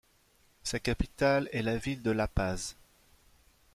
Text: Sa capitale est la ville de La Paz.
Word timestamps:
Sa 0.63 0.79
capitale 0.79 1.47
est 1.51 1.61
la 1.61 1.77
ville 1.77 2.01
de 2.01 2.09
La 2.09 2.27
Paz. 2.27 2.75